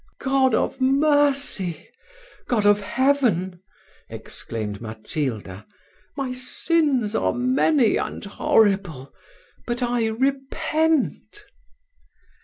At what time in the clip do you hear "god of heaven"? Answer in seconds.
2.47-3.59